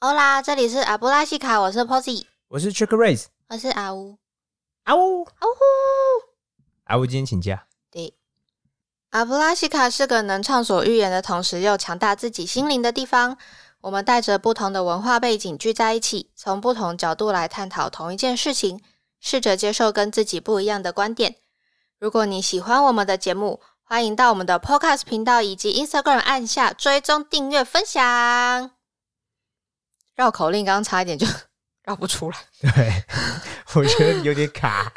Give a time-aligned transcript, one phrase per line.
[0.00, 4.18] 欧啦，这里是阿布拉西卡，我是 Posy，我是 Trick Race，我是阿乌。
[4.84, 5.52] 阿乌，阿乌，
[6.84, 7.66] 阿乌，今天请假。
[7.90, 8.12] 对，
[9.10, 13.38] 阿布拉西卡是个能畅所欲言的同时又强大自己心灵的地方。
[13.80, 18.82] 我们带着不同的文化背景聚在一起，从不同角度来探讨同一件事情，
[19.18, 21.36] 试着接受跟自己不一样的观点。
[21.98, 28.75] 如果你喜欢我们的节目，欢迎到我们的 Podcast 频道以及 Instagram 按下追踪、订阅、分享。
[30.16, 31.26] 绕口令刚刚差一点就
[31.84, 32.38] 绕不出来。
[32.60, 33.04] 对，
[33.74, 34.92] 我觉得有点卡。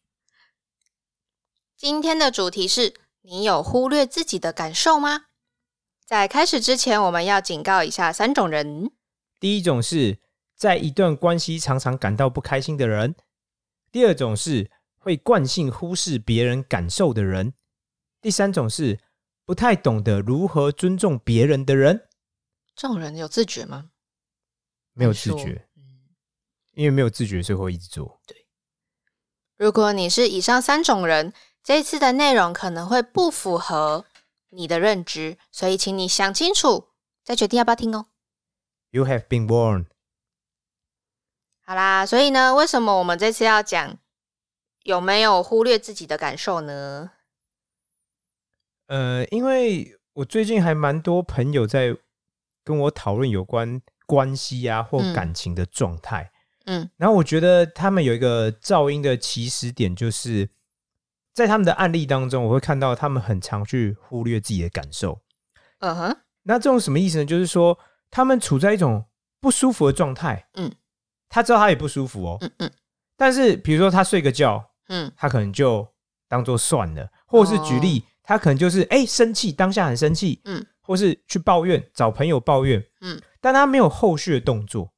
[1.76, 5.26] 今天的主题是你有忽略自己的感受吗？
[6.06, 8.92] 在开始之前，我们要警告一下三种人。
[9.40, 10.18] 第一种是
[10.54, 13.12] 在一段关系常常感到不开心的人；
[13.90, 17.50] 第二种是会惯性忽视别人感受的人；
[18.20, 19.00] 第三种是
[19.44, 22.05] 不太懂得如何尊重别人的人。
[22.76, 23.90] 这种人有自觉吗？
[24.92, 25.66] 没有自觉，
[26.74, 28.20] 因为没有自觉，所以会一直做。
[29.56, 34.04] 如果你是以上三种人，这一次的内容可能会不符合
[34.50, 36.90] 你的认知，所以请你想清楚，
[37.24, 38.06] 再决定要不要听哦。
[38.90, 39.86] You have been warned。
[41.62, 43.98] 好啦，所以呢，为什么我们这次要讲
[44.82, 47.12] 有没有忽略自己的感受呢？
[48.86, 51.96] 呃，因为我最近还蛮多朋友在
[52.66, 55.14] 跟我讨论有关关系啊或嗯。
[55.14, 56.32] 感情的状态。
[56.64, 56.90] 嗯。
[56.96, 60.50] 然后我觉得他们有一个噪音的起始点，就是
[61.32, 65.20] 在他们的案例当中，我会看到他们很常去忽略自己的感受。
[65.78, 67.24] 嗯哼，那这种什么意思呢？
[67.24, 67.78] 就是说
[68.10, 69.04] 他们处在一种
[69.40, 70.72] 不舒服的状态，嗯，
[71.28, 72.70] 他知道他也不舒服哦，嗯嗯。
[73.16, 75.12] 但是比如说他睡个觉，嗯。
[75.16, 75.86] 他可能就
[76.26, 84.92] 当做算了，或者是举例，他可能就是哎、生气，当下很生气，哦嗯，或是去抱怨，找朋友抱怨，嗯，但他没有后续的动作，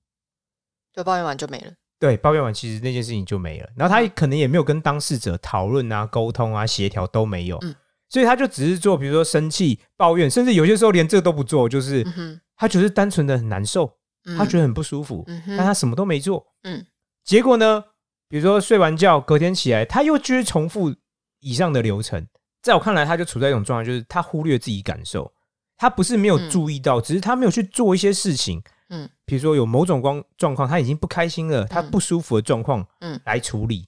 [0.95, 1.72] 就抱怨完就没了。
[1.98, 7.74] 对，抱怨完其实那件事情就没了，然后他可能也没有跟当事者讨论啊、沟通啊、协调都没有，嗯。
[8.11, 13.98] 所以他就只是做，比如说生气、抱怨，甚至有些时候连这个都不做，就是嗯，他只是单纯的很难受，
[14.39, 16.86] 他觉得得很不舒服，嗯但他什么都没做，嗯。
[17.23, 17.84] 结果呢，
[18.27, 20.95] 比如说睡完觉，隔天起来，他又继续重复
[21.40, 22.27] 以上的流程。
[22.63, 25.30] 在我看来，他就处在一种状态，就是他忽略自己感受，
[25.78, 28.62] 他不是没有注意到，只是他没有去做一些事情。
[28.90, 33.86] 嗯比如说有某种光状况，他已经不开心了，他不舒服的状况，嗯来处理。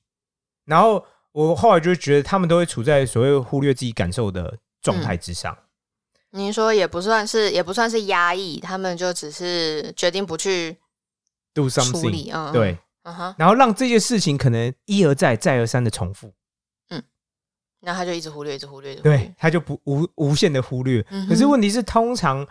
[0.66, 5.56] 然后我后来就觉得，他们都会处在所谓忽略自己感受的状态之上。
[6.32, 10.76] 您说也不算是，也不算是压抑，他们就只是决定不去
[11.52, 12.30] do something，理。
[12.30, 16.32] 嗯，嗯对，，嗯哼，然后让这些事情可能一而再、再而三的重复。
[17.80, 21.04] 然后他就一直忽略，一直忽略，对，，他就不无无限的忽略。
[21.10, 22.46] 嗯可是问题是，通常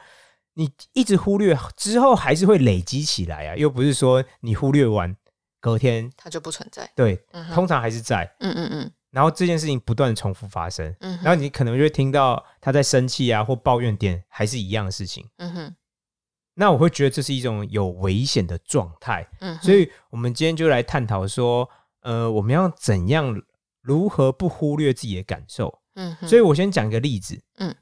[0.56, 5.16] 你一直忽略之后，还是会累积起来啊，又不是说你忽略完
[5.62, 6.90] 隔天，他就不存在。
[6.96, 8.30] 对，嗯，通常还是在。
[8.40, 15.28] 嗯嗯嗯然后这件事情不断重复发生，嗯，然后你可能就会听到他在生气啊或抱怨点还是一样的事情。
[15.38, 15.76] 嗯哼，
[16.54, 21.68] 那我会觉得这是一种有危险的状态，嗯哼，所以我们今天就来探讨说，
[22.02, 23.34] 呃，我们要怎样
[23.82, 25.82] 如何不忽略自己的感受。
[25.96, 27.42] 嗯，所以我先讲一个例子。
[27.58, 27.76] 嗯，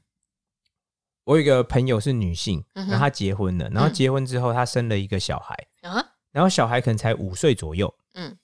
[1.24, 7.94] 我有一个朋友是女性，嗯然后她结婚了，然后嗯结婚之后她生了一个小孩，啊，然后小孩可能才五岁左右。
[8.14, 8.36] 嗯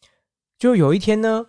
[0.59, 1.47] 就有一天呢，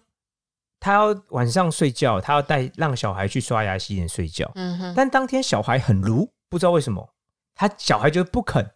[0.80, 7.14] 她要晚上睡觉，她要带让小孩去刷牙洗脸睡觉，嗯哼，但当天小孩很如，不知道为什么，
[7.54, 8.74] 他小孩就不肯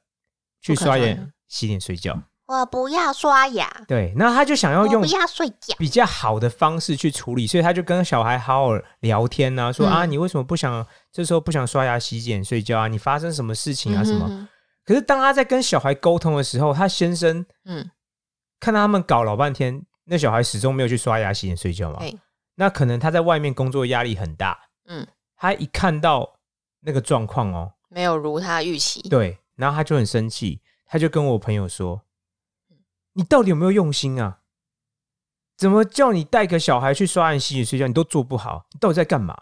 [0.62, 2.22] 去刷牙洗脸睡觉。
[2.50, 5.76] 我不要刷牙，对，那他就想要用我不要睡觉。
[5.78, 8.72] 比较好的方式去处理，所以他就跟小孩好好
[9.02, 12.88] 聊天啊，说、嗯啊，你为什么不想这时候不想刷牙、洗脸、睡觉啊？
[12.88, 14.04] 你发生什么事情啊？
[14.04, 14.26] 什么？
[14.28, 14.48] 嗯哼
[14.84, 17.88] 可是当他在跟小孩沟通的时候，他先生嗯，
[18.60, 22.18] 看到他们搞老半天，那小孩始终没有去刷牙、洗脸、睡觉嘛嘿，
[22.56, 25.06] 那可能他在外面工作压力很大，嗯，
[25.36, 26.40] 他一看到
[26.82, 29.08] 那个状况哦，没有如他预期。
[29.08, 32.02] 对，然后他就很生气，他就跟我朋友说
[33.20, 34.40] ：“你到底有没有用心啊？
[35.58, 39.38] 怎么叫你带个小孩去刷牙、洗脸、睡觉，你都做不好，你到底在干嘛？”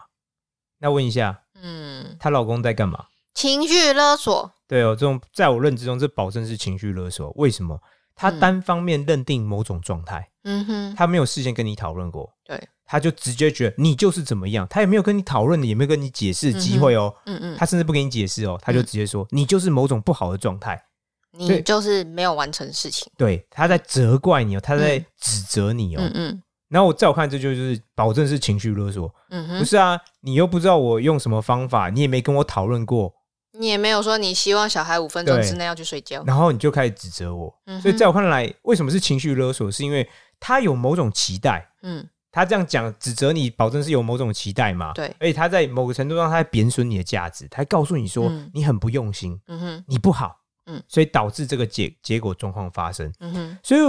[0.82, 3.06] 那问一下，嗯，她老公在干嘛？
[3.34, 4.52] 情绪勒索。
[4.66, 7.30] 对哦，这种在我认知中，这保证是情绪勒索。
[7.36, 7.80] 为什么？
[8.16, 20.87] 他嗯单方面认定某种状态，嗯哼，他没有事先跟你讨论过，对，他就直接觉得你就是怎么样，他也没有跟你讨论的，也没有跟你解释机会哦，嗯嗯，他甚至不给你解释哦，他就直接说、你就是某种不好的状态。
[21.32, 23.10] 你就是没有完成事情。
[23.16, 26.00] 对，他在责怪你哦，他在嗯指责你哦。
[26.02, 29.10] 嗯嗯然后我在我看，这就是保证是情绪勒索。
[29.30, 33.10] 嗯哼，不是啊，你又不知道我用什么方法，你也没跟我讨论过，
[33.58, 36.22] 你也没有说你希望小孩五分钟之内要去睡觉。
[36.26, 37.54] 然后你就开始指责我。
[37.64, 39.70] 嗯所以在我看来，为什么是情绪勒索？
[39.70, 40.06] 是因为
[40.38, 44.92] 他有某种期待，嗯他这样讲指责你，保证是有某种期待嘛？
[44.92, 50.36] 对而且他在某个程度上，他在贬损你的价值，他告诉你说嗯你很不用心，嗯哼你不好，
[50.68, 53.12] 嗯所以导致这个结结果状况发生。
[53.18, 53.80] 嗯哼所以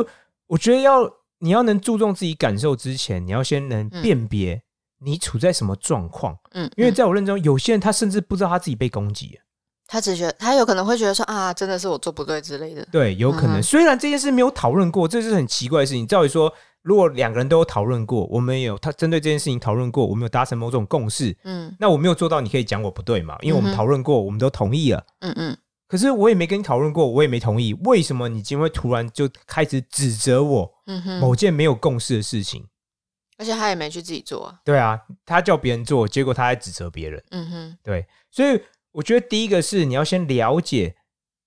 [0.47, 1.01] 我觉得要
[1.39, 4.61] 你要能注重自己感受之前，你要先能嗯辨别
[5.01, 6.37] 你处在什么状况。
[6.51, 9.41] 嗯，因为嗯在我认知中，有些人他甚至不知道他自己被攻击了。
[9.91, 12.87] 他只觉得他有可能会觉得说啊，真的是我做不对之类的。
[12.91, 13.59] 对，有可能。
[13.59, 16.05] 嗯虽然这件事没有讨论过，这是很奇怪的事情。
[16.05, 16.53] 照理说，
[16.83, 23.35] 如果两个人都有讨论过，我们有他针对这件事情讨论过，我们有达成某种共识，嗯那我没有做到，你可以讲我不对嘛？
[23.41, 25.03] 因为我们讨论过，我们都同意了。
[25.21, 25.57] 嗯嗯
[25.89, 32.67] 可是我也没跟你讨论过，我也没同意，为什么你今天会突然就开始指责我嗯哼，某件没有共识的事情？
[33.39, 34.61] 而且他也没去自己做啊。
[34.63, 37.23] 对啊，他叫别人做，结果他还指责别人。
[37.31, 40.95] 嗯哼对，所以我觉得第一个是你要先了解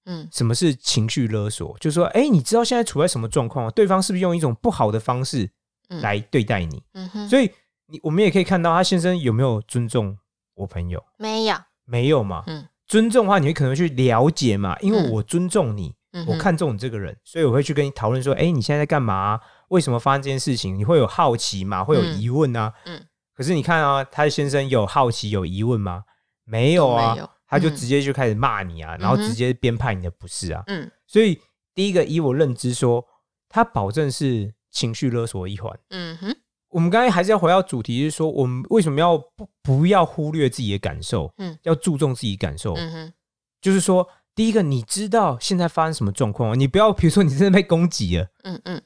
[0.06, 3.70] 嗯什么是情绪勒索，就是说，哎，你知道现在处在什么状况？
[3.70, 5.48] 对方是不是用一种不好的方式
[5.88, 6.82] 嗯来对待你？
[6.94, 7.48] 嗯哼，所以
[7.86, 10.18] 你我们也可以看到他先生有没有尊重
[10.54, 11.56] 我朋友，没有。
[11.84, 12.44] 没有嘛？
[12.46, 20.76] 嗯尊重的话，你会可能去了解嘛，因为嗯我尊重你，嗯我看中你这个人，所以我会去跟你讨论说，哎，你现在在干嘛、为什么发生这件事情？
[20.76, 21.82] 你会有好奇嘛？
[21.82, 22.70] 会有嗯疑问啊？
[22.84, 23.02] 嗯
[23.34, 26.02] 可是你看啊，他的先生有好奇有疑问吗？
[26.44, 27.16] 没有啊，
[27.48, 30.62] 他就嗯直接就开始骂你啊，然后直接编排你的不是啊。
[30.66, 31.40] 嗯所以
[31.74, 33.02] 第一个，以我认知说，
[33.48, 35.74] 他保证是情绪勒索一环。
[35.88, 36.36] 嗯哼
[36.72, 41.56] 我们刚才还是要回到主题，是说我们为什么要不不要忽略自己的感受，嗯。
[41.62, 42.74] 要注重自己感受。
[42.74, 43.12] 嗯哼。
[43.60, 48.82] 就是说，第一个，你知道现在发生什么状况，你不要比如说你真的被攻击了，嗯嗯，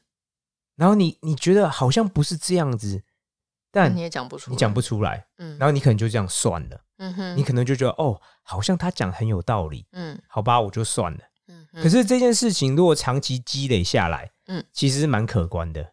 [0.76, 3.02] 然后你你觉得好像不是这样子，
[3.72, 10.20] 但你也讲不出来，你讲不出来，嗯，然后你可能就这样算了，嗯哼，你可能就觉得哦，好像他讲很有道理，嗯。
[10.28, 11.20] 好吧，我就算了。
[11.48, 15.92] 嗯，可是这件事情如果长期积累下来，嗯嗯，其实是蛮可观的。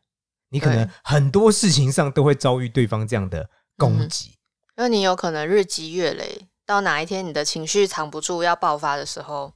[0.53, 4.37] 你可能很多事情上都会遭遇对方这样的攻击，
[4.77, 9.51] 因为你有可能日积月累，到哪一天你的情绪藏不住要爆发的时候，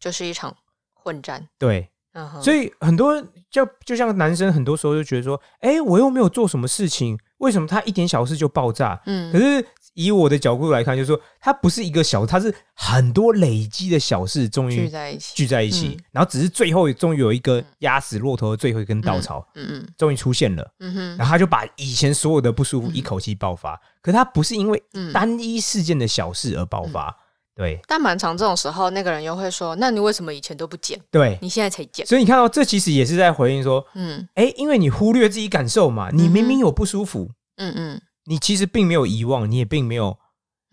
[0.00, 0.56] 就是一场
[0.92, 1.48] 混战。
[1.56, 9.00] 对，嗯，所以很多就就像男生很多时候就觉得说，哎，我又没有做什么事情，为什么他一点小事就爆炸？
[9.06, 9.32] 嗯。
[9.32, 16.04] 可是以我的角度来看，就是说它不是一个小，它是很多累积的小事，终于聚在一起，聚在一起，嗯。
[16.12, 20.70] 然后只是最后终于有一个压死骆驼的最后一根稻草，嗯嗯终于出现了。
[20.80, 25.12] 嗯哼，然后他就把以前所有的不舒服一口气爆发，可他不是因为嗯。
[25.12, 27.14] 单一事件的小事而爆发，
[27.54, 27.78] 对。
[27.86, 30.98] 但蛮长这种时候，那个人又会说：“那你为什么以前都不剪？
[31.10, 32.06] 对，你现在才剪。
[32.06, 34.26] 所以你看到这其实也是在回应说，？”嗯。
[34.34, 40.18] 哎，因为你忽略自己感受嘛，你明明有不舒服，嗯嗯你其实并没有遗忘，你也并没有，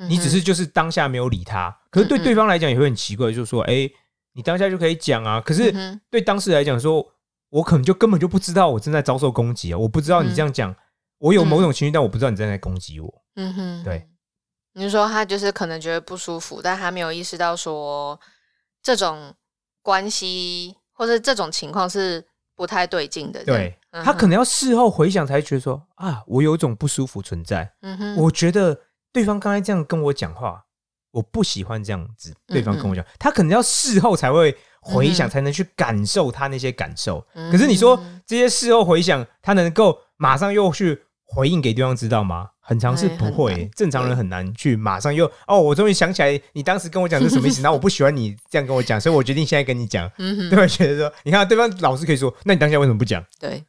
[0.07, 3.89] 你只是就是当下没有理他，可是对对方来讲也会很奇怪，就是说，哎，
[4.33, 5.73] 你当下就可以讲啊，可是
[6.09, 7.05] 对当事人来讲说，
[7.49, 10.75] 我可能就根本就不知道我正在遭受攻击啊，我不知道你这样讲，
[11.17, 14.07] 我有某种情绪，但我不知道你正在攻击我，嗯哼，对。
[14.73, 18.17] 你是说他就是可能觉得不舒服，但他没有意识到说
[18.83, 19.33] 这种
[19.81, 22.23] 关系或者这种情况是
[22.55, 23.43] 不太对劲的。
[23.43, 27.71] 对，嗯他可能要事后回想才觉得说啊，我有一种不舒服存在。
[27.81, 28.77] 嗯哼，我觉得
[29.11, 30.63] 对方刚才这样跟我讲话，
[31.11, 32.33] 我不喜欢这样子。
[32.47, 37.25] 对方跟我讲，他可能要事后才会回想，才能去感受他那些感受。
[37.33, 42.49] 嗯可是你说嗯这些事后回想，他能够马上又去回应给对方知道吗？
[42.69, 50.07] 很常是不会、难正常人很难去马上又哦，我终于想起来你当时跟我讲是什么意思， 然后我不喜欢你这样跟我讲，所以我决定现在跟你讲。
[50.17, 50.67] 对吧？
[50.67, 53.25] 觉得说，你看对方老是可以说，那你当下为什么不讲？
[53.39, 53.63] 对，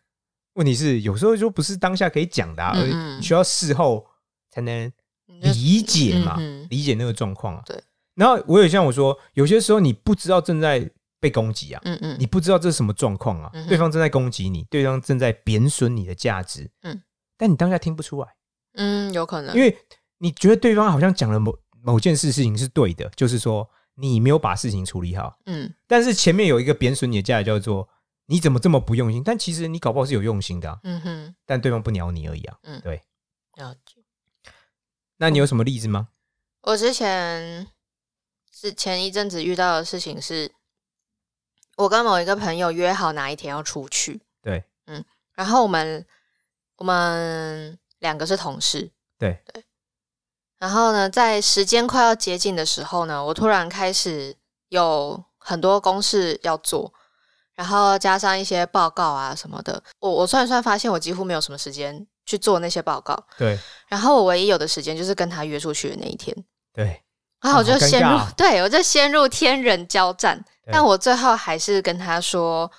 [0.54, 3.18] 问题是有时候就不是当下可以讲的、啊，而嗯嗯。
[3.18, 4.06] 你需要事后
[4.50, 4.92] 才能
[5.26, 6.66] 理解嘛，嗯。
[6.70, 7.62] 理解那个状况啊。
[7.66, 7.82] 对。
[8.14, 10.90] 然后我也像我说，有些时候你不知道正在
[11.20, 17.00] 被攻击啊，嗯嗯，你不知道这是什么状况啊，嗯对方正在攻击你，对方正在贬损你的价值，嗯，
[17.38, 18.28] 但你当下听不出来，
[18.74, 19.76] 嗯有可能，因为
[20.18, 25.72] 你觉得对方好像讲了某某件事事情是对的，就是说你没有把事情处理好，嗯。
[25.86, 27.88] 但是前面有一个贬损你的价值叫做
[28.30, 32.56] 你怎么这么不用心，但其实你搞不好是有用心的、啊，嗯哼，但对方不鸟你而已啊。
[32.62, 33.02] 嗯对。
[33.56, 34.04] 了解。
[35.16, 36.10] 那你有什么例子吗？
[36.62, 37.66] 我之前
[38.52, 40.52] 是前一阵子遇到的事情是，
[41.76, 46.06] 我跟某一个朋友约好哪一天要出去，对，嗯然后我们
[46.76, 49.64] 我们两个是同事，对对。
[50.60, 54.36] 然后呢，在时间快要接近的时候呢，我突然开始
[54.68, 56.94] 有很多公事要做，
[57.60, 59.82] 然后加上一些报告啊什么的。
[59.98, 63.14] 我我算一算，发现我几乎没有什么时间去做那些报告。
[63.36, 66.34] 对然后我唯一有的时间就是跟他约出去的那一天。
[66.72, 67.02] 对，
[67.42, 70.42] 然后我就陷入，尬对我就陷入天人交战。
[70.72, 72.70] 但我最后还是跟他说，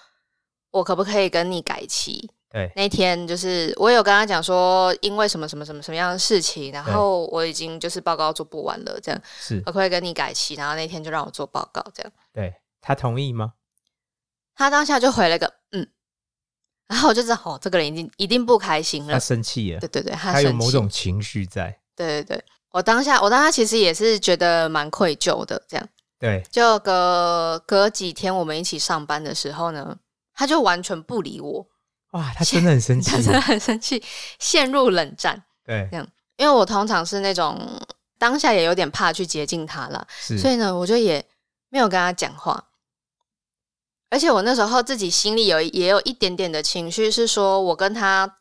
[0.71, 2.27] 我可不可以跟你改期？
[2.49, 10.55] 对那天就是我有跟他讲说，因为什么什么什么什么样的事情，然后我已经就是报告做不完了，这样是我可以跟你改期？
[10.55, 13.53] 然后那天就让我做报告，这样对他同意吗？
[14.61, 15.87] 他当下就回了个嗯，
[16.87, 19.19] 然后我就知道哦，这个人已经一定不开心了他。
[19.19, 21.75] 生气了，对对对，他他有某种情绪在。
[21.95, 25.87] 对对对，我当下我当下其实也是觉得蛮愧疚的，这样。
[26.19, 29.97] 对，就隔隔几天我们一起上班的时候呢，
[30.33, 31.65] 他就完全不理我，
[32.11, 33.17] 哇，他真的很生气他。
[33.17, 34.03] 真的很生气，
[34.37, 35.43] 陷入冷战。
[35.65, 37.59] 对，这样因为我通常是那种
[38.19, 40.07] 当下也有点怕去接近他了，
[40.39, 41.25] 所以呢，我就也
[41.69, 42.63] 没有跟他讲话。
[44.11, 48.31] 而且我那时候自己心里有也有一点点的情绪，是说我跟他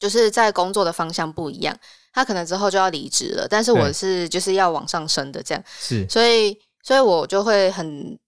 [0.00, 1.76] 就是在工作的方向不一样，
[2.12, 8.18] 他可能之后就要离职了，但是我是就是要往上升的这样，是所以所以我就会很，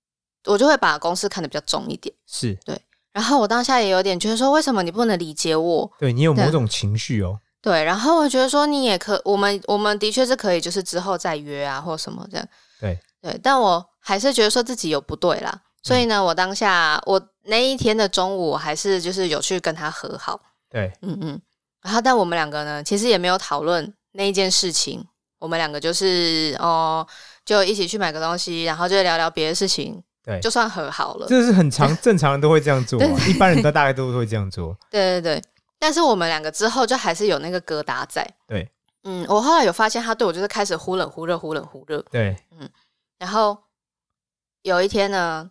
[0.44, 2.14] 我就会把公司看得比较重一点。
[2.26, 2.80] 是对，
[3.12, 5.90] 然后我当下也有点觉得说，为什么你不能理解我？
[5.99, 7.40] 对你有某种情绪哦。
[7.61, 12.49] 对，然后我觉得说你也可，我们我们的确是可以，就是之后再约啊，或什么这样。
[12.80, 21.40] 对对，但我还是觉得说自己有不对啦，所以呢，我当下我那一天的中午，我还是就是有去跟他和好，对，嗯嗯。
[21.80, 25.02] 然后，但我们两个呢，其实也没有讨论那一件事情，
[25.38, 27.07] 我们两个就是哦，
[27.45, 31.26] 就一起去买个东西，然后就聊聊别的事情，对就算和好了。
[31.26, 34.76] 这是很常 正常人都会这样做啊，一般人都大概都会这样做。
[34.90, 35.42] 对对对，
[35.78, 38.28] 但是我们两个之后就还是有那个疙瘩在。
[38.47, 38.68] 对
[39.04, 42.04] 嗯，我后来有发现他对我就是开始忽冷忽热，忽冷忽热。
[42.11, 42.68] 对，嗯
[43.18, 43.57] 然后
[44.62, 45.49] 有一天呢，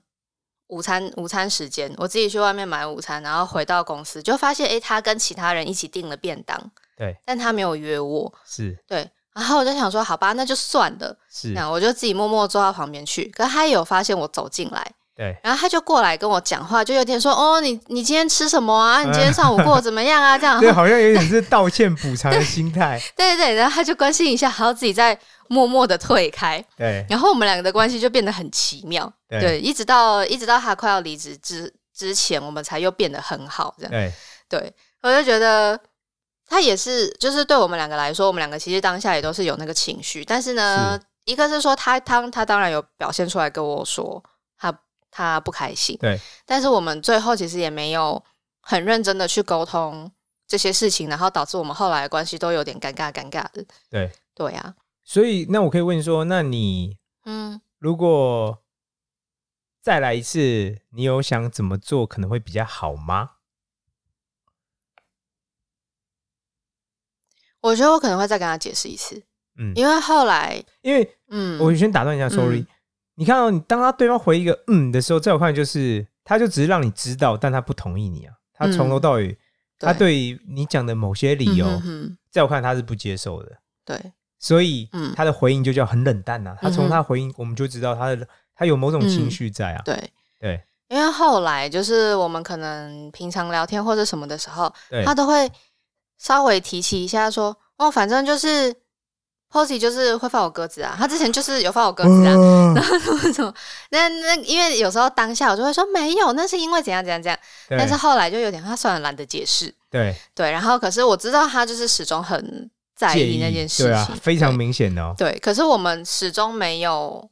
[0.68, 6.60] 午餐午餐时间，我自己去外面买午餐，然后回到公司就发现，诶，他跟其他人一起订了便当，
[6.98, 8.34] 对但他没有约我。
[8.46, 13.26] 是对，然后我就想说，好吧，那就算了，是，那我就自己默默坐到旁边去。
[13.30, 19.02] 可是他也有发现我走进来，对然后他就过来跟我讲话，就有点说：“哦，你你今天吃什么啊？
[19.04, 23.02] 你今天上午过得怎么样啊？” 这样，对，好像有点是道歉补偿的心态。
[23.18, 29.12] 对对对，然后他就关心一下，然后自己再默默的退开，对然后我们两个的关系就变得很奇妙。
[29.28, 33.74] 对对，一直到一直到他快要离职之之前，我们才又变得很好。
[33.80, 34.14] 这样，对
[34.48, 35.80] 对我就觉得
[36.48, 44.24] 他也是，就是对我们两个来说，我们两个其实当下也都是有那个情绪，但是呢，一个是说他他他当然有表现出来跟我说
[45.10, 48.24] 他他不开心，对但是我们最后其实也没有
[48.62, 50.12] 很认真的去沟通
[50.48, 53.66] 这些事情，然后导致我们后来的关系都有点尴尬尴尬的。
[53.90, 58.62] 对，对啊，所以那我可以问说，那你嗯，如果
[59.82, 63.32] 再来一次，你有想怎么做可能会比较好吗？
[67.62, 69.24] 我觉得我可能会再跟他解释一次，
[69.58, 72.60] 嗯，因为后来，因为嗯，我先打断一下，sorry。
[72.60, 72.68] 嗯
[73.20, 78.34] 你看到、你当他对方回一个嗯的时候，在我看来就是他就只是让你知道，但他不同意你啊。
[78.54, 79.38] 他从头到尾，
[79.80, 85.14] 他对于你讲的某些理由，嗯哼哼在我看他是不接受的，对，所以嗯。
[85.16, 89.82] 他的回应就叫很冷淡呐、他从他回应，我们就知道他的他有某种情绪在啊。
[89.84, 90.64] 对，对。
[90.90, 94.72] 因为后来就是我们可能平常聊天或者什么的时候，
[95.04, 95.52] 他都会
[96.18, 98.74] 稍微提起一下说，哦，反正就是
[99.52, 102.74] Posy 就是会放我鸽子啊，他之前就是有放我鸽子啊，嗯。
[102.76, 103.54] 然后什么什么，
[103.92, 107.40] 那那因为有时候当下我就会说没有，那是因为怎样怎样怎样，
[107.70, 110.14] 但是后来就有点他算了懒得解释，对。
[110.36, 115.16] 对，然后可是我知道他就是始终很在意那件事情，对啊，非常明显的哦。
[115.18, 117.30] 对，可是我们始终没有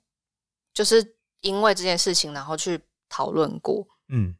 [0.74, 2.80] 就是因为这件事情然后去
[3.10, 3.86] 讨论过。
[4.10, 4.36] 嗯，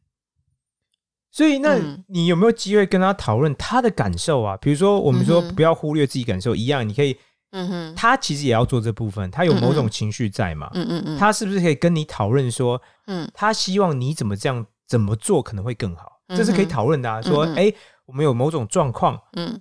[1.30, 2.04] 所以那嗯。
[2.08, 4.56] 你有没有机会跟他讨论他的感受啊？
[4.56, 7.18] 比如说，我们说不要忽略自己感受，一样，你可以，
[7.52, 16.20] 嗯哼，他其实也要做这部分，他有某种情绪在嘛，嗯嗯嗯，他是不是可以跟你讨论说，嗯他希望你怎么这样怎么做可能会更好？
[16.28, 17.22] 这是可以讨论的啊。
[17.22, 17.72] 说，嗯嗯哎，
[18.06, 19.60] 我们有某种状况，嗯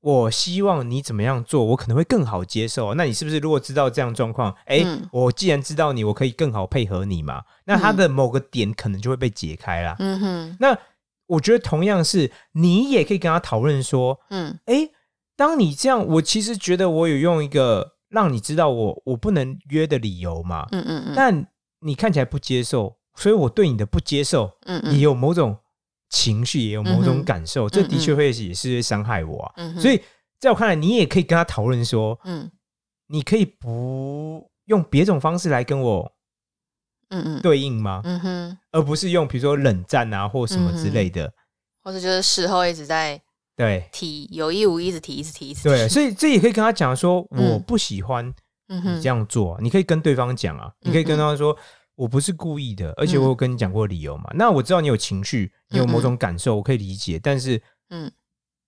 [0.00, 2.94] 我希望你怎么样做，我可能会更好接受。
[2.94, 7.42] 那你是不是如果知道这样状况，哎、嗯我既然知道你，我可以更好配合你嘛？
[7.64, 9.96] 那他的某个点可能就会被解开啦。
[9.98, 10.78] 嗯哼，那
[11.26, 14.88] 我觉得同样是，你也可以跟他讨论说，嗯哎、
[15.36, 21.46] 当你这样，我其实觉得我有用一个让你知道我我不能约的理由嘛，嗯嗯嗯，但
[21.80, 25.56] 你看起来不接受，所以我对你的不接受嗯也有某种
[26.08, 29.52] 情绪，也有某种感受，这的确会也是会伤害我啊。
[29.56, 30.02] 嗯，所以
[30.40, 32.50] 在我看来，你也可以跟他讨论说，嗯。
[33.08, 36.12] 你可以不用别种方式来跟我
[37.10, 37.40] 嗯嗯。
[37.40, 38.00] 对应吗？
[38.02, 41.32] 嗯哼，而不是用比如说冷战啊或什么之类的。
[41.84, 43.22] 或者就是事后一直在
[43.56, 45.68] 对提，有意无意一直提，一直提，一直提。
[45.68, 48.32] 对，所以这也可以跟他讲说，嗯我不喜欢
[48.68, 51.56] 你这样做啊，你可以跟对方讲啊，你可以跟他说。
[51.96, 54.24] 我不是故意的，而且我有跟你讲过理由嘛。
[54.34, 57.18] 那我知道你有情绪，你有某种感受，我可以理解。
[57.18, 57.58] 但是，
[57.88, 58.12] 嗯，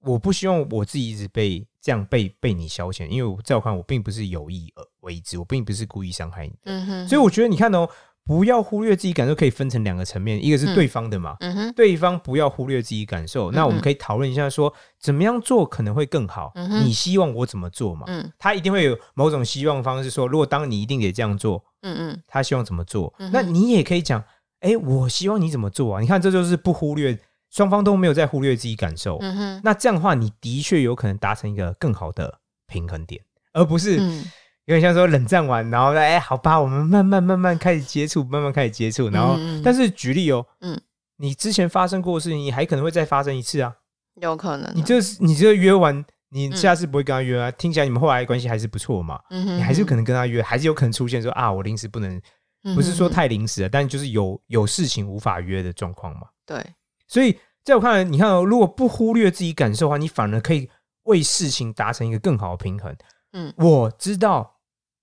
[0.01, 6.59] 我不希望我自己一直被这样被被你消遣，因为我在我看，我并不是有意而为之，我并不是故意伤害你的。
[6.65, 7.87] 嗯哼，所以我觉得你看哦，
[8.29, 13.51] 不要忽略自己感受，可以分成两个层面，一个是对方的嘛，嗯哼，对方不要忽略自己感受。
[13.53, 14.71] 那我们可以讨论一下，说
[15.01, 16.53] 怎么样做可能会更好。
[16.55, 18.05] 嗯你希望我怎么做嘛？
[18.07, 24.23] 嗯他一定会有某种希望方式，说如果当你一定得这样做，嗯嗯他希望怎么做，嗯那你也可以讲，
[24.61, 26.01] 哎，我希望你怎么做啊？
[26.03, 27.19] 你看，这就是不忽略，
[27.51, 29.17] 双方都没有在忽略自己感受。
[29.23, 33.23] 嗯哼，那这样的话，你的确有可能达成一个更好的平衡点，
[33.55, 34.25] 而不是嗯
[34.69, 39.35] 有点像说冷战完，然后哎，好吧，我们慢慢慢慢开始接触，慢慢开始接触，然后，
[39.65, 40.79] 但是举例哦，嗯，
[41.17, 43.73] 你之前发生过的事情，你还可能会再发生一次啊。
[44.21, 44.73] 有可能啊。
[44.75, 47.51] 你这你这约完，你下次不会跟他约啊？
[47.53, 52.21] 听起来你们后来关系还是不错嘛，嗯哼，你还是有可能跟他约，还是有可能出现说啊，我临时不能，
[52.65, 56.27] 能不是说太临时了，但就是有有事情无法约的状况嘛。
[56.45, 56.63] 对，
[57.07, 60.69] 所以在我看来，你看、哦，如果不忽略自己感受的话，你反而可以
[61.05, 62.95] 为事情达成一个更好的平衡。
[63.33, 64.58] 嗯我知道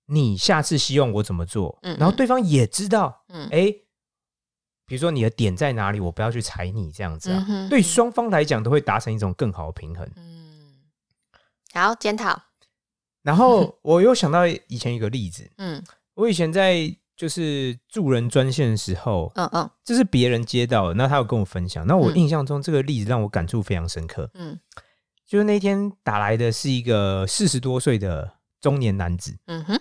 [0.06, 3.48] 你下次希望我怎么做，嗯然后对方也知道，嗯。
[3.50, 3.66] 哎、
[4.86, 7.44] 比如说你的点在哪里，我不要去踩你这样子啊。
[7.48, 10.08] 嗯对双方来讲，都会达成一种更好的平衡。
[10.16, 10.76] 嗯，
[11.74, 12.40] 好检讨，
[13.22, 15.82] 然后 我又想到以前一个例子，嗯。
[16.14, 19.70] 我以前在就是助人专线的时候，嗯嗯。
[19.84, 22.16] 这是别人接到的，那他有跟我分享，那我嗯。
[22.16, 24.30] 印象中这个例子让我感触非常深刻。
[24.34, 24.58] 嗯。
[25.26, 29.80] 就是那天打来的是一个四十多岁的中年男子，嗯哼，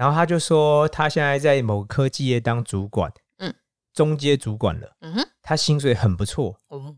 [0.00, 3.54] 然后他就说他现在在某科技业当主管，嗯，
[3.92, 6.56] 中阶主管了，嗯哼，他薪水很不错。
[6.68, 6.96] 哦，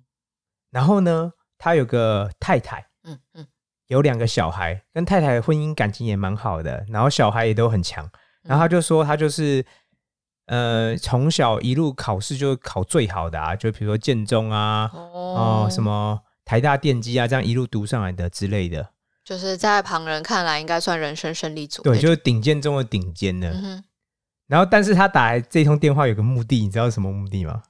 [0.71, 3.45] 然后呢，他有个太太，嗯嗯
[3.89, 8.09] 有两个小孩，跟太太婚姻感情也蛮好的，然后小孩也都很强。
[8.45, 9.67] 然后他就说他就是
[10.47, 18.91] 呃从小一路考试就考最好的啊，就比如说建中啊，哦、什么台大电机啊，这样一路读上来的之类的。
[19.33, 23.49] 就是在旁人看来应该算人生胜利组对，就是顶尖中的顶尖的。
[23.49, 23.83] 嗯，
[24.47, 27.63] 然后，但是他打来这通电话有个目的，你知道是什么目的吗？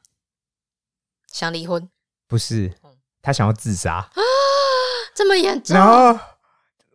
[1.28, 1.88] 想离婚，
[2.26, 2.90] 不是嗯，
[3.22, 4.08] 他想要自杀啊。
[5.14, 6.18] 这么严重然，后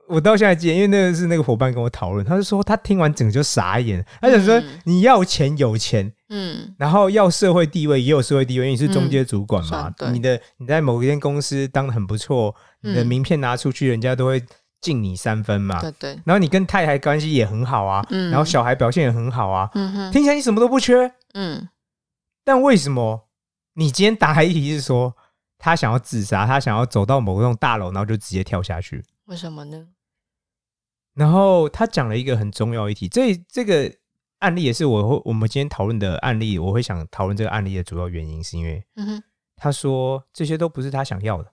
[0.07, 4.79] 我到现在记得，因为那个是那个伙伴跟我讨论，他就说他听完整个就傻眼，他想说嗯。
[4.85, 6.73] 你要钱有钱，嗯。
[6.77, 14.41] 然后要社会地位也有社会地位，因为你是中阶主管嘛你的你在某一间公司当的很不错，你的嗯名片拿出去，人家都会
[14.79, 15.81] 敬你三分嘛。
[15.81, 18.31] 对对，然后你跟太太关系也很好啊，嗯。
[18.31, 21.67] 然后小孩表现也很好啊，嗯哼，听起来你什么都不缺，嗯。
[22.45, 23.27] 但为什么
[23.73, 25.13] 你今天打来一题是说
[25.57, 29.03] 他想要自杀，他想要走到某栋大楼，然后就直接跳下去？
[29.25, 29.87] 为什么呢？
[31.17, 33.91] 然后他讲了一个很重要一题，这这个
[34.39, 38.83] 案例也是我会我们今天讨论的案例，我会想讨论这个案例的主要原因，是因为
[39.55, 41.51] 他说这些都不是他想要的。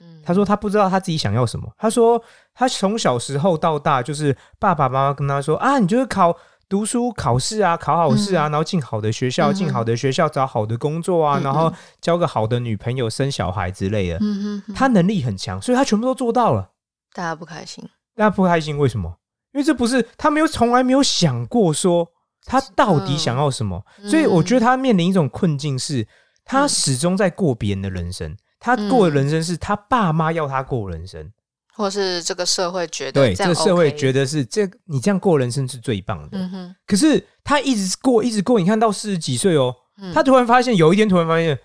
[0.00, 1.72] 嗯，他说他不知道他自己想要什么。
[1.76, 2.20] 他说
[2.52, 6.36] 他从小时候到大，就是爸爸妈妈跟他说啊，你就是考
[6.68, 14.18] 读书考试啊，考好试啊，然后进好的学校，嗯进好的学校找好的工作啊，然后交个好的女朋友，生小孩之类的。
[14.20, 16.72] 嗯他能力很强，所以他全部都做到了。
[17.12, 17.88] 大家不开心，
[18.20, 19.16] 大家不开心，为什么？
[19.54, 22.06] 因为这不是他没有从来没有想过说
[22.44, 26.06] 他到底想要什么，嗯所以我觉得他面临一种困境是，
[26.44, 31.32] 他始终在过别人的人生，他过的人生是他爸妈要他过人生，
[31.74, 36.38] 或是这个社会觉得对，这个社会觉得是这你这样过人生是最棒的。
[36.38, 41.58] 嗯，可是他一直过，一直过，你看到四十几岁哦，嗯他突然发现有一天突然发现，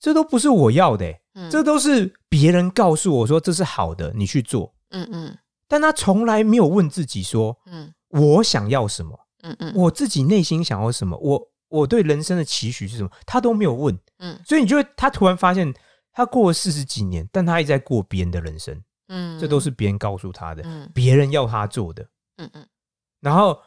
[0.00, 1.06] 这都不是我要的
[1.50, 4.72] 这都是别人告诉我说这是好的，你去做。
[4.90, 9.72] 嗯嗯但他从来没有问自己说嗯我想要什么，嗯嗯。
[9.74, 13.98] 我自己内心想要什么，我我对人生的期许是什么，他都没有问。
[14.18, 14.40] 嗯。
[14.44, 15.72] 所以你就会他突然发现，
[16.12, 20.90] 他过了四十几年，但他一直在过别人的人生，嗯，这都是别人告诉他的，嗯。
[20.94, 22.06] 别人要他做的。
[22.36, 22.66] 嗯嗯。
[23.20, 23.60] 然后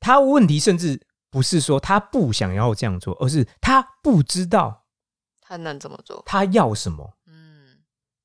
[0.00, 4.84] 他问题甚至不是说他不想要这样做，而是他不知道
[5.40, 6.22] 他能怎么做？
[6.24, 7.21] 他要什么，嗯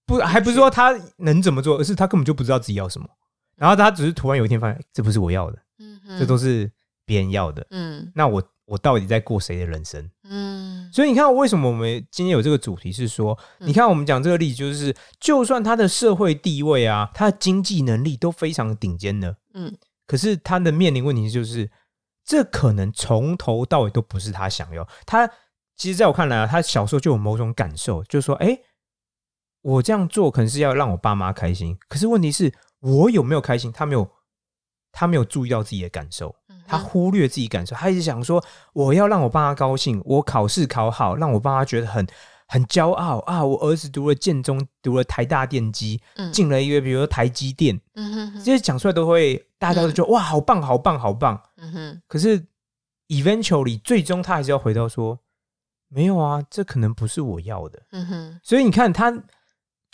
[0.08, 3.08] 不还不是说他能怎么做，而是他根本就不知道自己要什么。
[3.56, 6.72] 然后他只是突然有一天发现，这不是我要的，嗯哼，这都是
[7.06, 7.65] 别人要的。
[7.72, 10.10] 嗯那我我到底在过谁的人生？
[10.24, 21.70] 嗯所以你看，为什么我们今天有这个主题是说，嗯你看我们讲这个例子，就是就算他的社会地位啊，他的经济能力都非常顶尖的，嗯可是他的面临问题就是，
[22.24, 24.88] 这可能从头到尾都不是他想要。
[25.06, 25.28] 他
[25.76, 28.58] 其实在我看来啊，他小时候就有某种感受，就是说，哎、
[29.68, 33.70] 我这样做可能是要让我爸妈开心，可是问题是我有没有开心？
[33.70, 34.10] 他没有，
[34.94, 36.34] 他没有注意到自己的感受，
[36.66, 42.08] 他忽略自己感受，他一直想说我要让我爸妈高兴，我考试考好，让我爸妈觉得很
[42.48, 43.44] 很骄傲啊！
[43.44, 51.42] 我儿子读了建中，读了台大电机，嗯进了一个比如说台积电，嗯哼哼这些讲出来都会大家都觉得、哇，好棒，好棒，好棒。
[51.58, 52.42] 嗯哼可是
[53.10, 55.20] eventually 最终他还是要回到说，
[55.90, 57.82] 没有啊，这可能不是我要的。
[57.92, 59.12] 嗯哼所以你看他。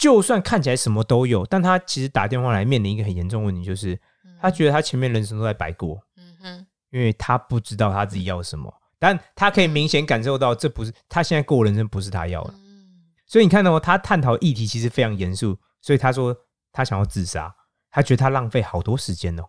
[0.04, 3.98] 就算看起来什么都有，但他其实打电话来面临一个很严重问题，就是
[4.42, 5.98] 他觉得他前面人生都在白过。
[6.18, 16.36] 嗯哼因为他不知道他自己要什么，但他可以明显感受到这不是他现在过的人生不是他要的，嗯所以你看到、他探讨议题其实非常严肃，所以他说
[16.74, 17.56] 他想要自杀，
[17.90, 19.44] 他觉得他浪费好多时间哦。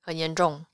[0.00, 0.66] 很严重，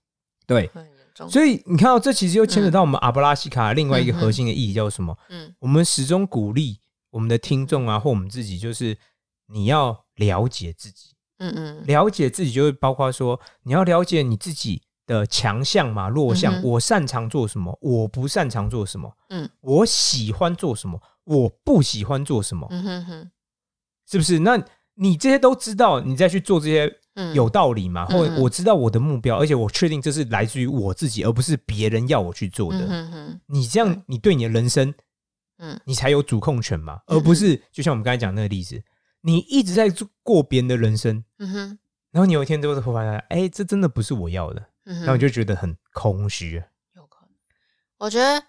[0.46, 1.28] 对，很严重。
[1.28, 5.18] 所以你看到、这其实又牵扯到我们阿布拉西卡另外一个核心的意义叫什么？
[5.28, 6.80] 嗯我们始终鼓励
[7.16, 8.98] 我们的听众啊，或我们自己，就是
[9.46, 23.30] 你要了解自己，嗯嗯了解自己就会包括说，你要了解你自己的强项嘛、弱项，嗯我擅长做什么，我不擅长做什么，嗯我喜欢做什么，我不喜欢做什么，嗯哼哼
[24.10, 24.40] 是不是？
[24.40, 24.62] 那
[24.96, 28.06] 你这些都知道，你再去做这些嗯有道理嘛？
[28.10, 32.80] 嗯或我知道我的目标，而且我确定这是来自于我自己，而不是别人要我去做的。
[32.80, 34.92] 嗯哼哼你这样，你对你的人生，
[35.58, 38.82] 嗯你才有主控权嘛，嗯而不是就像我们刚才讲那个例子，
[39.22, 41.78] 你一直在做过别人的人生，嗯哼
[42.12, 46.62] 然后你有一天都会发现，哎，这真的不是我要的，嗯哼，然后你就觉得很空虚。
[46.94, 47.30] 有可能。
[47.98, 48.42] 我觉得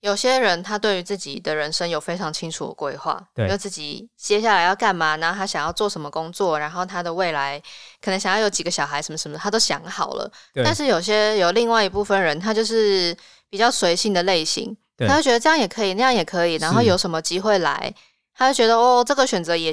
[0.00, 7.58] 有些人他对于自己的人生有非常清楚的规划，对就自己接下来要干嘛，然后他想要做什么工作，然后他的未来
[8.02, 10.30] 可能想要有几个小孩什么什么，他都想好了。
[10.52, 13.16] 对，但是有些有另外一部分人，他就是
[13.48, 17.92] 比较随性的类型，对他就觉得这样也可以，那样也可以，然后有什么机会来，
[18.34, 19.72] 他就觉得哦，这个选择也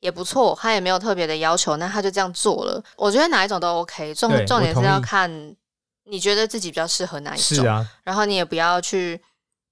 [0.00, 2.82] 也不错，他也没有特别的要求，那他就这样做了。
[2.96, 5.56] 我觉得哪一种都 OK，重重点是要看
[6.04, 9.20] 你觉得自己比较适合哪一种，是啊，然后你也不要去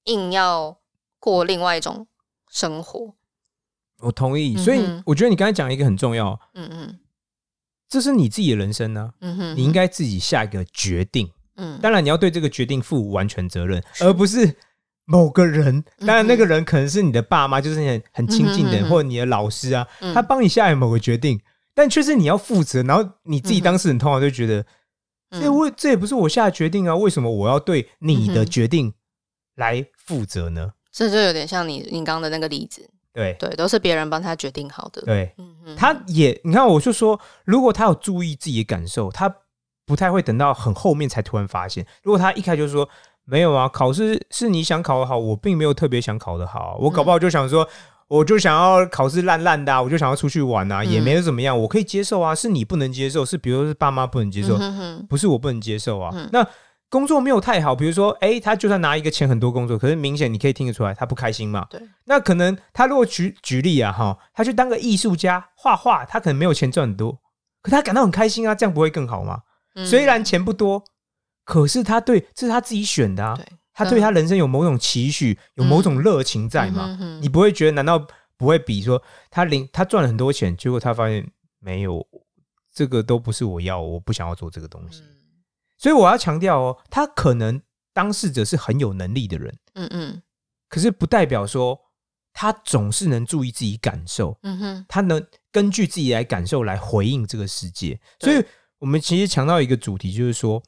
[0.05, 0.77] 硬要
[1.19, 2.07] 过另外一种
[2.51, 3.15] 生活。
[4.01, 4.57] 我同意。
[4.57, 6.99] 所以我觉得你刚才讲一个很重要，嗯嗯
[7.89, 11.31] 这是你自己的人生呢、嗯哼，你应该自己下一个决定。
[11.57, 14.55] 嗯当然，你要对这个决定负完全责任，而不是
[15.07, 15.79] 某个人。
[15.99, 21.41] 嗯当然，那个人可能是你的爸妈，就是你很很亲近的人，或者你的老师啊，嗯他帮你下某个决定，
[21.75, 22.83] 但却是你要负责。
[22.83, 24.61] 然后你自己当事人通常就觉得，
[25.31, 28.93] 嗯这我这也不是我下的决定啊，为什么我要对你的决定
[29.55, 30.73] 来负责呢？
[30.93, 35.03] 这就有点像你你刚刚的那个例子，对对，都是别人帮他决定好的。
[35.03, 39.35] 对，嗯，他也你看，我就说，如果他有注意自己的感受，他
[39.85, 41.87] 不太会等到很后面才突然发现。
[42.03, 42.89] 如果他一开始就说
[43.27, 47.69] 没有啊，考试是你想考的好，我并没有特别想考的好啊，我搞不好就想说。
[48.09, 52.33] 我就想要考试烂烂的、啊，我就想要出去玩啊，嗯也没有怎么样，我可以接受啊。
[52.33, 56.13] 是你不能接受，是比如说是爸妈不能接受，嗯哼哼不是我不能接受啊。
[56.15, 56.47] 嗯那
[56.89, 61.67] 工作没有太好，比如说，哎、他就算拿一个钱很多工作，可是明显你可以听得出来他不开心嘛。
[61.69, 67.19] 对，那可能他如果举举例啊，哈，他去当个艺术家画画，他可能没有钱赚很多，
[67.61, 69.41] 可他感到很开心啊，这样不会更好吗？
[69.75, 70.85] 嗯虽然钱不多，
[71.47, 73.39] 可是他对这是他自己选的啊，
[73.73, 76.99] 他对他人生有某种期许，有某种热情在嘛。
[77.23, 78.05] 你不会觉得，难道
[78.37, 81.31] 不会比说他领他赚了很多钱，结果他发现
[81.61, 82.05] 没有，
[82.75, 85.03] 这个都不是我要，我不想要做这个东西。
[85.03, 85.45] 嗯。
[85.79, 87.63] 所以我要强调哦，他可能
[87.95, 90.23] 当事者是很有能力的人，嗯嗯。
[90.69, 91.79] 可是不代表说
[92.33, 94.87] 他总是能注意自己感受，嗯哼。
[94.89, 98.01] 他能根据自己来感受来回应这个世界。
[98.19, 98.45] 所以
[98.79, 100.61] 我们其实强调一个主题，就是说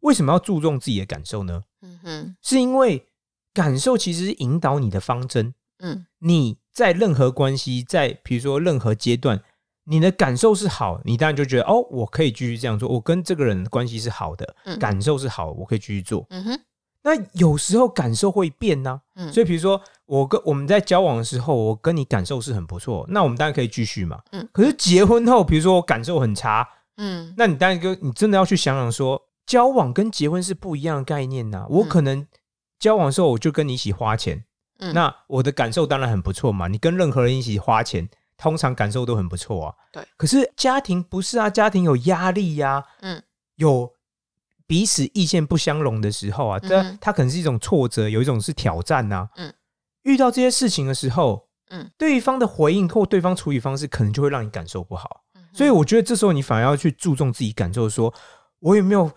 [0.00, 1.64] 为什么要注重自己的感受呢？
[1.82, 3.06] 嗯哼是因为
[3.52, 5.54] 感受其实是引导你的方针。
[5.78, 9.42] 嗯你在任何关系，在比如说任何阶段，
[9.84, 16.26] 你的感受是好，你当然就觉得哦，我可以继续这样做，我跟这个人的关系是好的，嗯感受是好，我可以继续做。
[16.30, 16.60] 嗯哼
[17.02, 24.20] 那有时候感受会变呢、嗯，所以比如说我跟我们在交往的时候，我跟你感受是很不错，那我们当然可以继续嘛。
[24.32, 32.26] 嗯可是结婚后，比如说我感受很差，嗯那你当然就你真的要去想想说，交往跟结婚是不一样的概念呐、我嗯可能
[32.78, 34.44] 交往的时候我就跟你一起花钱，
[34.80, 36.68] 嗯那我的感受当然很不错嘛。
[36.68, 39.74] 你跟任何人一起花钱，通常感受都很不错啊。
[39.92, 40.06] 对。
[40.16, 43.22] 可是家庭不是啊，家庭有压力呀、嗯
[43.56, 43.90] 有
[44.66, 49.54] 彼此意见不相容的时候啊，这、嗯它可能是一种挫折，有一种是挑战呐、嗯。
[50.02, 55.22] 遇到这些事情的时候，嗯对方的回应或对方处理方式，可能就会让你感受不好。
[55.34, 58.12] 嗯所以我觉得这时候你反而要去注重自己感受说
[58.58, 59.10] 我有没有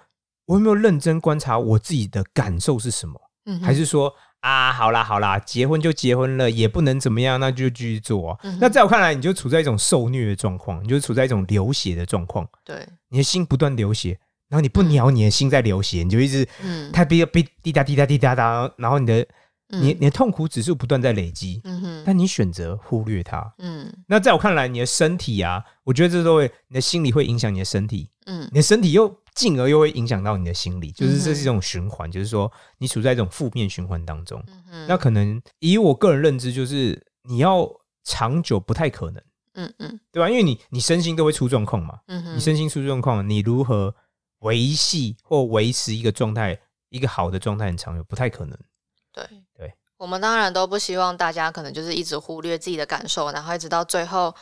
[0.50, 8.38] 我有没有认真观察我自己的感受是什么，嗯还是说啊，好啦好啦，结婚就结婚了，也不能怎么样，那就继续做、啊。
[8.42, 12.84] 嗯那在我看来，你就处在一种受虐的状况，你就处在一种流血的状况，对。
[13.10, 16.90] 你的心不断流血，然后你不鸟你的心在流血，你就一直嗯。
[16.92, 19.22] 它哔哔滴答滴答滴答答，然后你的
[19.70, 19.84] 嗯。
[19.84, 22.04] 你你的痛苦指数不断在累积，嗯哼。
[22.04, 23.54] 但你选择忽略它。
[23.60, 23.94] 嗯。
[24.08, 28.48] 那在我看来，你的身体啊，我觉得这都会，你的心理会影响你的身体，嗯。
[28.52, 34.44] 你的身体又进而又会影响到你的心理，就是这是一种循环，就是说你处在一种负面循环当中。
[34.70, 37.66] 嗯那可能以我个人认知，就是你要
[38.04, 39.24] 长久不太可能，
[39.54, 40.30] 嗯嗯对吧？
[40.30, 43.96] 因为你你身心都会出状况嘛，嗯哼你身心出状况，你如何
[44.40, 48.60] 维系或维持一个状态，一个好的状态很长久，不太可能。
[49.14, 49.26] 对
[49.56, 54.36] 对，我们当然都不希望大家可能就是一直忽略自己的感受，然后一直到最后，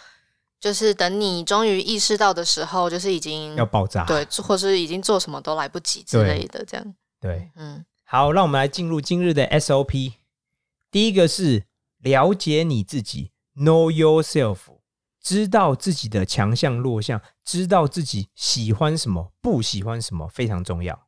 [0.60, 6.96] 就是等你终于意识到的时候，就是已经要爆炸，嗯对，或是已经做什么都来不及之类的，这样。
[7.20, 7.52] 对。
[7.56, 10.14] 嗯好，让我们来进入今日的 SOP。
[10.90, 11.66] 第一个是
[12.00, 14.58] 了解你自己，Know yourself，
[15.22, 21.08] 知道自己的强项弱项，知道自己喜欢什么，不喜欢什么，非常重要。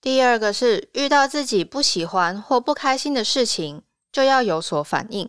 [0.00, 5.28] 第二个是遇到自己不喜欢或不开心的事情，就要有所反应。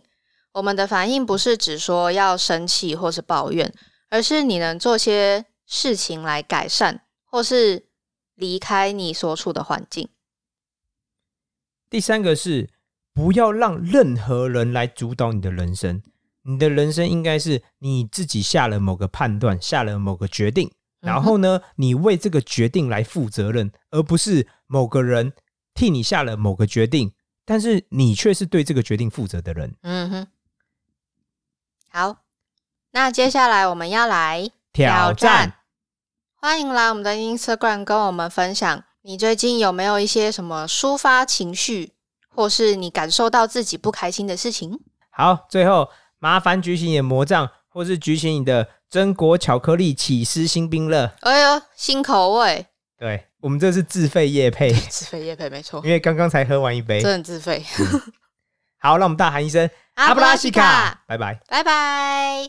[0.56, 3.70] 我们的反应不是只说要生气或是抱怨，
[4.08, 7.84] 而是你能做些事情来改善，或是
[8.34, 10.08] 离开你所处的环境。
[11.90, 12.70] 第三个是
[13.12, 16.02] 不要让任何人来主导你的人生，
[16.44, 25.34] 你的人生应该是你自己下了某个判断，下了某个决定，然后呢，你为这个决定来负责任，而不是某个人
[25.74, 27.12] 替你下了某个决定，
[27.44, 29.76] 但是你却是对这个决定负责的人。
[29.82, 30.26] 嗯哼，
[31.96, 32.18] 好，
[32.90, 35.54] 那接下来我们要来挑战，
[36.38, 41.94] 欢迎来我们的 Instagram 跟我们分享，你最近有没有一些什么抒发情绪，
[42.28, 44.78] 或是你感受到自己不开心的事情？
[45.08, 51.14] 好，最后麻烦举起你的魔杖，或是举起你的榛果巧克力起司新冰乐。
[51.20, 52.66] 哎呦，新口味，
[52.98, 57.00] 对我们这是自费夜配， 自费叶配没错因，为刚刚才喝完一杯。
[57.00, 57.64] 真的自费。
[58.86, 61.40] 好，让我们大喊一声阿布拉西卡，拜拜。
[61.48, 62.48] 拜拜。